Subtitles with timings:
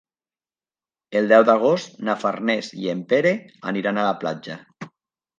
[1.19, 3.33] El deu d'agost na Farners i en Pere
[3.73, 4.57] aniran a la platja.